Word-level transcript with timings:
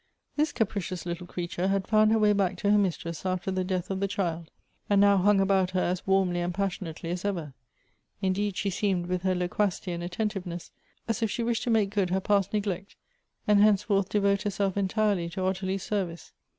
This 0.35 0.51
capricious 0.51 1.05
little 1.05 1.27
creature 1.27 1.67
had 1.67 1.87
found 1.87 2.11
her 2.11 2.17
way 2.17 2.33
back 2.33 2.57
to 2.57 2.71
her 2.71 2.77
mistress 2.79 3.23
after 3.23 3.51
the 3.51 3.63
death 3.63 3.91
of 3.91 3.99
the 3.99 4.07
child, 4.07 4.49
and 4.89 4.99
now 4.99 5.17
hung 5.17 5.39
about 5.39 5.69
her 5.77 5.79
as 5.79 6.07
warmly 6.07 6.39
and 6.39 6.51
passionately 6.51 7.11
as 7.11 7.23
ever; 7.23 7.53
indeed 8.19 8.57
she 8.57 8.71
seemed, 8.71 9.05
with 9.05 9.21
her 9.21 9.35
loquacity 9.35 9.91
and 9.91 10.01
attentiveness, 10.01 10.71
as 11.07 11.21
if 11.21 11.29
she 11.29 11.43
wished 11.43 11.61
to 11.65 11.69
make 11.69 11.91
good 11.91 12.09
her 12.09 12.19
past 12.19 12.51
neglect, 12.51 12.95
and 13.47 13.61
henceforth 13.61 14.09
devote 14.09 14.41
herself 14.41 14.75
entirely 14.75 15.29
to 15.29 15.43
Ottilie's 15.43 15.83
service. 15.83 16.33